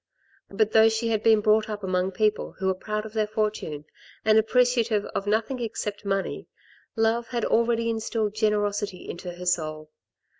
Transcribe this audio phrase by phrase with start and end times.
[0.49, 3.85] But though she had been brought up among people who are proud of their fortune
[4.25, 6.47] and appreciative of nothing except money,
[6.95, 9.91] love had already instilled generosity into her soul.